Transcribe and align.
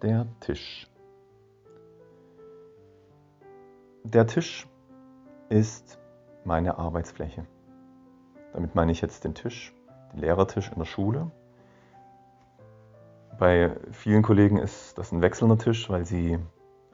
Der 0.00 0.26
Tisch. 0.38 0.86
Der 4.04 4.28
Tisch 4.28 4.68
ist 5.48 5.98
meine 6.44 6.78
Arbeitsfläche. 6.78 7.46
Damit 8.52 8.76
meine 8.76 8.92
ich 8.92 9.00
jetzt 9.00 9.24
den 9.24 9.34
Tisch, 9.34 9.74
den 10.12 10.20
Lehrertisch 10.20 10.70
in 10.70 10.78
der 10.78 10.84
Schule. 10.84 11.32
Bei 13.40 13.74
vielen 13.90 14.22
Kollegen 14.22 14.58
ist 14.58 14.96
das 14.98 15.10
ein 15.10 15.20
wechselnder 15.20 15.58
Tisch, 15.58 15.90
weil 15.90 16.06
sie 16.06 16.38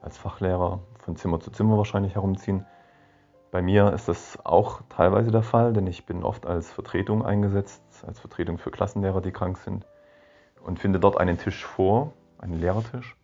als 0.01 0.17
Fachlehrer 0.17 0.81
von 0.99 1.17
Zimmer 1.17 1.41
zu 1.41 1.51
Zimmer 1.51 1.77
wahrscheinlich 1.77 2.15
herumziehen. 2.15 2.65
Bei 3.51 3.61
mir 3.61 3.93
ist 3.93 4.09
das 4.09 4.39
auch 4.45 4.81
teilweise 4.89 5.31
der 5.31 5.43
Fall, 5.43 5.75
denn 5.75 5.87
ich 5.87 6.07
bin 6.07 6.25
oft 6.25 6.47
als 6.47 6.73
Vertretung 6.73 7.23
eingesetzt, 7.23 7.83
als 8.07 8.19
Vertretung 8.19 8.57
für 8.57 8.71
Klassenlehrer, 8.71 9.21
die 9.21 9.31
krank 9.31 9.59
sind 9.59 9.87
und 10.63 10.79
finde 10.79 11.01
dort 11.01 11.19
einen 11.19 11.37
Tisch 11.37 11.67
vor, 11.67 12.15
einen 12.39 12.61
Lehrertisch, 12.61 13.17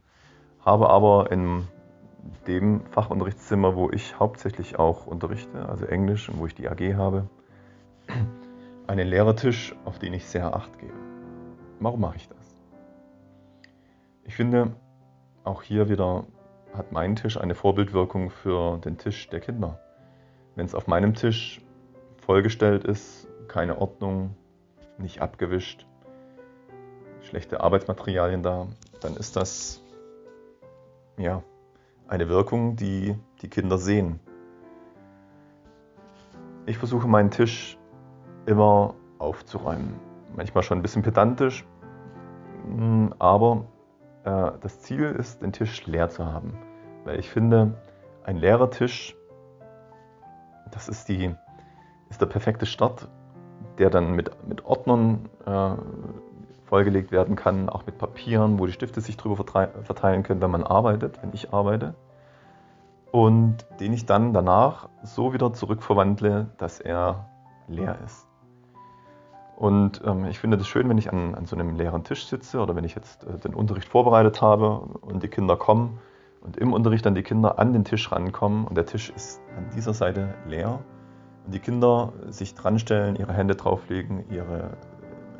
habe 0.64 0.88
aber 0.90 1.30
in 1.30 1.66
dem 2.46 2.84
Fachunterrichtszimmer, 2.86 3.76
wo 3.76 3.90
ich 3.90 4.18
hauptsächlich 4.18 4.78
auch 4.78 5.06
unterrichte, 5.06 5.68
also 5.68 5.86
Englisch 5.86 6.28
und 6.28 6.38
wo 6.38 6.46
ich 6.46 6.54
die 6.54 6.68
AG 6.68 6.94
habe, 6.96 7.28
einen 8.86 9.08
Lehrertisch, 9.08 9.74
auf 9.84 9.98
den 9.98 10.12
ich 10.14 10.26
sehr 10.26 10.54
Acht 10.54 10.78
gebe. 10.78 10.92
Warum 11.78 12.00
mache 12.00 12.16
ich 12.16 12.28
das? 12.28 12.56
Ich 14.24 14.34
finde, 14.34 14.72
auch 15.44 15.62
hier 15.62 15.88
wieder 15.88 16.24
hat 16.74 16.92
mein 16.92 17.16
Tisch 17.16 17.36
eine 17.36 17.54
Vorbildwirkung 17.54 18.30
für 18.30 18.78
den 18.78 18.98
Tisch 18.98 19.28
der 19.28 19.40
Kinder. 19.40 19.80
Wenn 20.54 20.66
es 20.66 20.74
auf 20.74 20.86
meinem 20.86 21.14
Tisch 21.14 21.60
vollgestellt 22.18 22.84
ist, 22.84 23.26
keine 23.48 23.80
Ordnung, 23.80 24.36
nicht 24.98 25.20
abgewischt, 25.22 25.86
schlechte 27.22 27.60
Arbeitsmaterialien 27.60 28.42
da, 28.42 28.66
dann 29.00 29.16
ist 29.16 29.36
das 29.36 29.82
ja 31.16 31.42
eine 32.08 32.28
Wirkung, 32.28 32.76
die 32.76 33.16
die 33.42 33.48
Kinder 33.48 33.78
sehen. 33.78 34.20
Ich 36.66 36.78
versuche 36.78 37.08
meinen 37.08 37.30
Tisch 37.30 37.78
immer 38.46 38.94
aufzuräumen. 39.18 39.94
Manchmal 40.36 40.62
schon 40.62 40.78
ein 40.78 40.82
bisschen 40.82 41.02
pedantisch, 41.02 41.66
hm, 42.66 43.14
aber 43.18 43.64
äh, 44.24 44.52
das 44.60 44.80
Ziel 44.80 45.04
ist, 45.18 45.42
den 45.42 45.52
Tisch 45.52 45.86
leer 45.86 46.08
zu 46.08 46.26
haben. 46.26 46.56
Weil 47.04 47.18
ich 47.18 47.30
finde, 47.30 47.74
ein 48.24 48.36
leerer 48.36 48.70
Tisch, 48.70 49.16
das 50.70 50.88
ist, 50.88 51.08
die, 51.08 51.34
ist 52.10 52.20
der 52.20 52.26
perfekte 52.26 52.66
Start, 52.66 53.08
der 53.78 53.90
dann 53.90 54.12
mit, 54.12 54.30
mit 54.46 54.64
Ordnern 54.64 55.28
äh, 55.46 55.74
vollgelegt 56.70 57.10
werden 57.10 57.34
kann, 57.34 57.68
auch 57.68 57.84
mit 57.84 57.98
Papieren, 57.98 58.60
wo 58.60 58.66
die 58.66 58.72
Stifte 58.72 59.00
sich 59.00 59.16
drüber 59.16 59.36
verteilen 59.36 60.22
können, 60.22 60.40
wenn 60.40 60.52
man 60.52 60.62
arbeitet, 60.62 61.20
wenn 61.20 61.32
ich 61.32 61.52
arbeite. 61.52 61.94
Und 63.10 63.66
den 63.80 63.92
ich 63.92 64.06
dann 64.06 64.32
danach 64.32 64.88
so 65.02 65.32
wieder 65.32 65.52
zurückverwandle, 65.52 66.46
dass 66.58 66.78
er 66.78 67.28
leer 67.66 67.98
ist. 68.04 68.28
Und 69.56 70.00
ähm, 70.06 70.26
ich 70.26 70.38
finde 70.38 70.58
das 70.58 70.68
schön, 70.68 70.88
wenn 70.88 70.96
ich 70.96 71.12
an, 71.12 71.34
an, 71.34 71.44
so 71.44 71.56
einem 71.56 71.74
leeren 71.74 72.04
Tisch 72.04 72.26
sitze 72.26 72.60
oder 72.60 72.76
wenn 72.76 72.84
ich 72.84 72.94
jetzt 72.94 73.24
äh, 73.24 73.36
den 73.36 73.52
Unterricht 73.52 73.88
vorbereitet 73.88 74.40
habe 74.40 74.78
und 75.00 75.24
die 75.24 75.28
Kinder 75.28 75.56
kommen 75.56 75.98
und 76.40 76.56
im 76.56 76.72
Unterricht 76.72 77.04
dann 77.04 77.16
die 77.16 77.24
Kinder 77.24 77.58
an 77.58 77.72
den 77.72 77.84
Tisch 77.84 78.10
rankommen 78.12 78.64
und 78.66 78.76
der 78.76 78.86
Tisch 78.86 79.10
ist 79.10 79.42
an 79.58 79.68
dieser 79.74 79.92
Seite 79.92 80.34
leer 80.46 80.78
und 81.44 81.52
die 81.52 81.58
Kinder 81.58 82.12
sich 82.28 82.54
dranstellen, 82.54 83.16
ihre 83.16 83.32
Hände 83.32 83.56
drauflegen, 83.56 84.24
ihre 84.30 84.70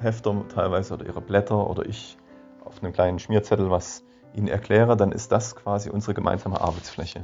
Hefter 0.01 0.45
teilweise 0.49 0.95
oder 0.95 1.07
ihre 1.07 1.21
Blätter 1.21 1.69
oder 1.69 1.87
ich 1.87 2.17
auf 2.65 2.83
einem 2.83 2.93
kleinen 2.93 3.19
Schmierzettel 3.19 3.71
was 3.71 4.03
ihnen 4.35 4.49
erkläre, 4.49 4.97
dann 4.97 5.13
ist 5.13 5.33
das 5.33 5.57
quasi 5.57 5.91
unsere 5.91 6.15
gemeinsame 6.15 6.61
Arbeitsfläche, 6.61 7.23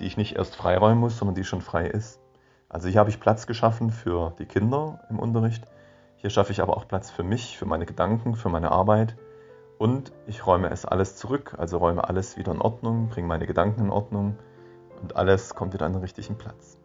die 0.00 0.04
ich 0.04 0.16
nicht 0.16 0.36
erst 0.36 0.56
freiräumen 0.56 0.98
muss, 0.98 1.18
sondern 1.18 1.34
die 1.34 1.44
schon 1.44 1.60
frei 1.60 1.86
ist. 1.86 2.20
Also 2.68 2.88
hier 2.88 3.00
habe 3.00 3.10
ich 3.10 3.20
Platz 3.20 3.46
geschaffen 3.46 3.90
für 3.90 4.34
die 4.38 4.46
Kinder 4.46 5.00
im 5.10 5.18
Unterricht. 5.18 5.64
Hier 6.16 6.30
schaffe 6.30 6.52
ich 6.52 6.60
aber 6.60 6.76
auch 6.76 6.88
Platz 6.88 7.10
für 7.10 7.22
mich, 7.22 7.58
für 7.58 7.66
meine 7.66 7.86
Gedanken, 7.86 8.34
für 8.34 8.48
meine 8.48 8.72
Arbeit. 8.72 9.16
Und 9.78 10.12
ich 10.26 10.46
räume 10.46 10.70
es 10.70 10.86
alles 10.86 11.16
zurück, 11.16 11.54
also 11.58 11.78
räume 11.78 12.08
alles 12.08 12.36
wieder 12.38 12.52
in 12.52 12.60
Ordnung, 12.60 13.08
bringe 13.08 13.28
meine 13.28 13.46
Gedanken 13.46 13.82
in 13.82 13.90
Ordnung 13.90 14.38
und 15.02 15.16
alles 15.16 15.54
kommt 15.54 15.74
wieder 15.74 15.84
an 15.84 15.92
den 15.92 16.00
richtigen 16.00 16.36
Platz. 16.38 16.78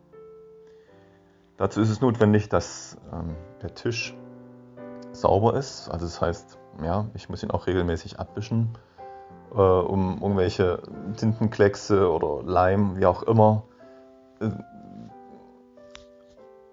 Dazu 1.57 1.79
ist 1.79 1.89
es 1.89 2.01
notwendig, 2.01 2.49
dass 2.49 2.97
ähm, 3.13 3.35
der 3.61 3.73
Tisch 3.73 4.15
sauber 5.21 5.55
ist. 5.55 5.89
Also 5.89 6.05
das 6.05 6.21
heißt, 6.21 6.57
ja, 6.83 7.05
ich 7.13 7.29
muss 7.29 7.43
ihn 7.43 7.51
auch 7.51 7.67
regelmäßig 7.67 8.19
abwischen, 8.19 8.69
äh, 9.53 9.57
um 9.57 10.19
irgendwelche 10.21 10.81
Tintenkleckse 11.17 12.11
oder 12.11 12.43
Leim, 12.43 12.97
wie 12.97 13.05
auch 13.05 13.23
immer, 13.23 13.63
äh, 14.39 14.49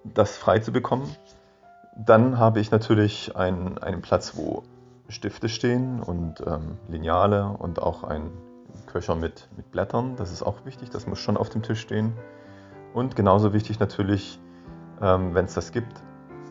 das 0.05 0.37
frei 0.37 0.59
zu 0.61 0.73
bekommen. 0.73 1.15
Dann 1.97 2.39
habe 2.39 2.61
ich 2.61 2.71
natürlich 2.71 3.37
einen, 3.37 3.79
einen 3.79 4.03
Platz, 4.03 4.37
wo 4.37 4.63
Stifte 5.09 5.49
stehen 5.49 6.03
und 6.03 6.43
ähm, 6.47 6.79
Lineale 6.89 7.49
und 7.59 7.81
auch 7.81 8.05
ein 8.05 8.31
Köcher 8.87 9.15
mit, 9.15 9.49
mit 9.57 9.71
Blättern. 9.71 10.17
Das 10.17 10.31
ist 10.31 10.43
auch 10.43 10.65
wichtig, 10.65 10.91
das 10.91 11.07
muss 11.07 11.19
schon 11.19 11.37
auf 11.37 11.49
dem 11.49 11.63
Tisch 11.63 11.81
stehen. 11.81 12.13
Und 12.95 13.17
genauso 13.17 13.53
wichtig 13.53 13.81
natürlich, 13.81 14.39
ähm, 15.01 15.35
wenn 15.35 15.47
es 15.47 15.55
das 15.55 15.73
gibt, 15.73 16.03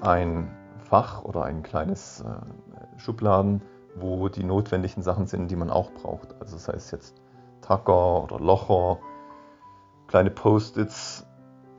ein 0.01 0.51
Fach 0.89 1.23
oder 1.23 1.43
ein 1.43 1.63
kleines 1.63 2.21
äh, 2.21 2.99
Schubladen, 2.99 3.61
wo 3.95 4.29
die 4.29 4.43
notwendigen 4.43 5.01
Sachen 5.01 5.27
sind, 5.27 5.49
die 5.49 5.55
man 5.55 5.69
auch 5.69 5.91
braucht. 5.91 6.35
Also 6.39 6.55
das 6.55 6.67
heißt 6.67 6.91
jetzt 6.91 7.21
Tacker 7.61 8.23
oder 8.23 8.39
Locher, 8.39 8.99
kleine 10.07 10.31
Post-its, 10.31 11.25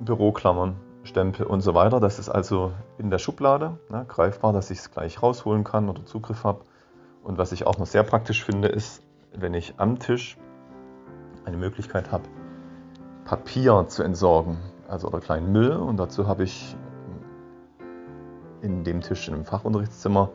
Büroklammern, 0.01 0.77
Stempel 1.05 1.47
und 1.47 1.63
so 1.63 1.75
weiter. 1.75 2.01
Das 2.01 2.19
ist 2.19 2.29
also 2.29 2.73
in 2.99 3.11
der 3.11 3.19
Schublade 3.19 3.79
ne, 3.89 4.05
greifbar, 4.07 4.53
dass 4.53 4.71
ich 4.71 4.79
es 4.79 4.91
gleich 4.91 5.23
rausholen 5.23 5.65
kann 5.65 5.89
oder 5.89 6.05
Zugriff 6.05 6.45
habe. 6.45 6.61
Und 7.23 7.39
was 7.39 7.53
ich 7.53 7.67
auch 7.67 7.79
noch 7.79 7.87
sehr 7.87 8.03
praktisch 8.03 8.45
finde, 8.45 8.69
ist, 8.69 9.03
wenn 9.33 9.55
ich 9.55 9.75
am 9.79 9.99
Tisch 9.99 10.37
eine 11.45 11.57
Möglichkeit 11.57 12.13
habe, 12.13 12.25
Papier 13.25 13.87
zu 13.89 14.03
entsorgen, 14.03 14.59
also 14.87 15.09
oder 15.09 15.21
kleinen 15.21 15.51
Müll. 15.51 15.73
Und 15.73 15.97
dazu 15.97 16.27
habe 16.27 16.45
ich 16.45 16.77
in 18.63 18.85
dem 18.85 19.01
Tisch 19.01 19.29
im 19.29 19.45
Fachunterrichtszimmer 19.45 20.31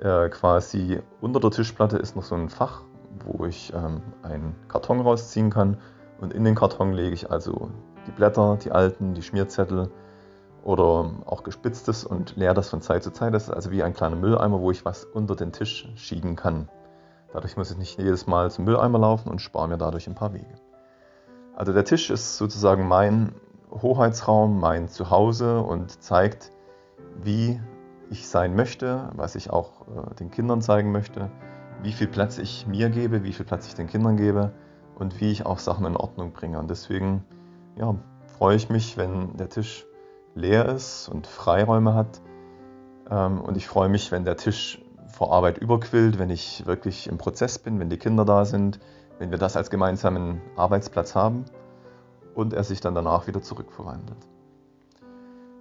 äh, 0.00 0.28
quasi 0.28 1.00
unter 1.20 1.40
der 1.40 1.50
Tischplatte 1.50 1.98
ist 1.98 2.16
noch 2.16 2.24
so 2.24 2.34
ein 2.34 2.48
Fach, 2.48 2.82
wo 3.24 3.44
ich 3.44 3.72
ähm, 3.74 4.02
einen 4.22 4.54
Karton 4.68 5.00
rausziehen 5.00 5.50
kann. 5.50 5.76
Und 6.20 6.32
in 6.32 6.44
den 6.44 6.54
Karton 6.54 6.92
lege 6.92 7.14
ich 7.14 7.30
also 7.30 7.70
die 8.06 8.12
Blätter, 8.12 8.58
die 8.62 8.72
alten, 8.72 9.14
die 9.14 9.22
Schmierzettel 9.22 9.90
oder 10.62 11.10
auch 11.26 11.42
gespitztes 11.42 12.04
und 12.04 12.36
leere 12.36 12.54
das 12.54 12.68
von 12.68 12.82
Zeit 12.82 13.02
zu 13.02 13.12
Zeit. 13.12 13.34
Das 13.34 13.44
ist 13.44 13.50
also 13.50 13.70
wie 13.70 13.82
ein 13.82 13.94
kleiner 13.94 14.16
Mülleimer, 14.16 14.60
wo 14.60 14.70
ich 14.70 14.84
was 14.84 15.04
unter 15.04 15.36
den 15.36 15.52
Tisch 15.52 15.90
schieben 15.96 16.36
kann. 16.36 16.68
Dadurch 17.32 17.56
muss 17.56 17.70
ich 17.70 17.78
nicht 17.78 17.98
jedes 17.98 18.26
Mal 18.26 18.50
zum 18.50 18.64
Mülleimer 18.64 18.98
laufen 18.98 19.30
und 19.30 19.40
spare 19.40 19.68
mir 19.68 19.78
dadurch 19.78 20.06
ein 20.06 20.14
paar 20.14 20.34
Wege. 20.34 20.54
Also 21.54 21.72
der 21.72 21.84
Tisch 21.84 22.10
ist 22.10 22.36
sozusagen 22.36 22.88
mein 22.88 23.34
Hoheitsraum, 23.70 24.58
mein 24.58 24.88
Zuhause 24.88 25.60
und 25.60 26.02
zeigt, 26.02 26.50
wie 27.22 27.60
ich 28.10 28.28
sein 28.28 28.54
möchte, 28.54 29.10
was 29.14 29.34
ich 29.34 29.50
auch 29.50 29.82
äh, 29.82 30.14
den 30.16 30.30
Kindern 30.30 30.62
zeigen 30.62 30.92
möchte, 30.92 31.30
wie 31.82 31.92
viel 31.92 32.08
Platz 32.08 32.38
ich 32.38 32.66
mir 32.66 32.90
gebe, 32.90 33.24
wie 33.24 33.32
viel 33.32 33.46
Platz 33.46 33.66
ich 33.66 33.74
den 33.74 33.86
Kindern 33.86 34.16
gebe 34.16 34.52
und 34.98 35.20
wie 35.20 35.30
ich 35.30 35.46
auch 35.46 35.58
Sachen 35.58 35.86
in 35.86 35.96
Ordnung 35.96 36.32
bringe. 36.32 36.58
Und 36.58 36.68
deswegen 36.70 37.24
ja, 37.76 37.94
freue 38.38 38.56
ich 38.56 38.68
mich, 38.68 38.96
wenn 38.96 39.36
der 39.36 39.48
Tisch 39.48 39.86
leer 40.34 40.66
ist 40.66 41.08
und 41.08 41.26
Freiräume 41.26 41.94
hat. 41.94 42.20
Ähm, 43.10 43.40
und 43.40 43.56
ich 43.56 43.66
freue 43.66 43.88
mich, 43.88 44.12
wenn 44.12 44.24
der 44.24 44.36
Tisch 44.36 44.82
vor 45.08 45.32
Arbeit 45.32 45.58
überquillt, 45.58 46.18
wenn 46.18 46.30
ich 46.30 46.66
wirklich 46.66 47.08
im 47.08 47.18
Prozess 47.18 47.58
bin, 47.58 47.80
wenn 47.80 47.90
die 47.90 47.98
Kinder 47.98 48.24
da 48.24 48.44
sind, 48.44 48.80
wenn 49.18 49.30
wir 49.30 49.38
das 49.38 49.56
als 49.56 49.70
gemeinsamen 49.70 50.40
Arbeitsplatz 50.56 51.14
haben 51.14 51.44
und 52.34 52.54
er 52.54 52.64
sich 52.64 52.80
dann 52.80 52.94
danach 52.94 53.26
wieder 53.26 53.42
zurückverwandelt. 53.42 54.26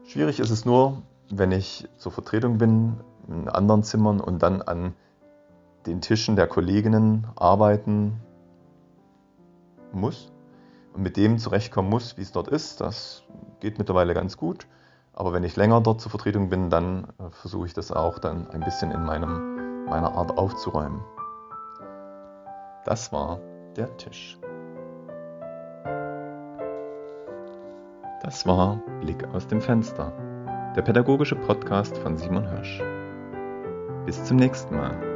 Schwierig 0.05 0.39
ist 0.39 0.49
es 0.49 0.65
nur, 0.65 1.01
wenn 1.31 1.51
ich 1.51 1.87
zur 1.97 2.11
Vertretung 2.11 2.57
bin 2.57 2.97
in 3.27 3.47
anderen 3.47 3.83
Zimmern 3.83 4.19
und 4.19 4.41
dann 4.41 4.61
an 4.61 4.93
den 5.85 6.01
Tischen 6.01 6.35
der 6.35 6.47
Kolleginnen 6.47 7.27
arbeiten 7.35 8.19
muss 9.91 10.31
und 10.93 11.03
mit 11.03 11.17
dem 11.17 11.37
zurechtkommen 11.37 11.89
muss, 11.89 12.17
wie 12.17 12.21
es 12.21 12.31
dort 12.31 12.47
ist. 12.47 12.81
Das 12.81 13.23
geht 13.59 13.77
mittlerweile 13.77 14.13
ganz 14.13 14.37
gut. 14.37 14.67
Aber 15.13 15.33
wenn 15.33 15.43
ich 15.43 15.55
länger 15.55 15.81
dort 15.81 16.01
zur 16.01 16.11
Vertretung 16.11 16.49
bin, 16.49 16.69
dann 16.69 17.05
äh, 17.19 17.29
versuche 17.29 17.67
ich 17.67 17.73
das 17.73 17.91
auch 17.91 18.19
dann 18.19 18.49
ein 18.51 18.61
bisschen 18.61 18.91
in 18.91 19.03
meinem, 19.03 19.85
meiner 19.85 20.13
Art 20.13 20.37
aufzuräumen. 20.37 21.01
Das 22.85 23.11
war 23.11 23.39
der 23.75 23.95
Tisch. 23.97 24.37
Das 28.21 28.45
war 28.45 28.79
Blick 29.01 29.25
aus 29.33 29.47
dem 29.47 29.61
Fenster, 29.61 30.13
der 30.79 30.85
pädagogische 30.85 31.35
Podcast 31.35 31.97
von 31.97 32.17
Simon 32.17 32.47
Hirsch. 32.47 32.81
Bis 34.05 34.23
zum 34.23 34.37
nächsten 34.37 34.77
Mal. 34.77 35.08